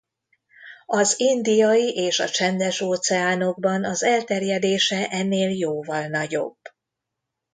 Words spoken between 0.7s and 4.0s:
Az Indiai- és a Csendes-óceánokban